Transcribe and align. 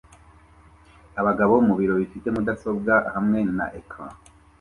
Abagabo 1.19 1.53
mubiro 1.67 1.93
bifite 2.01 2.27
mudasobwa 2.35 2.93
hamwe 3.13 3.39
na 3.57 3.65
ecran 3.79 4.13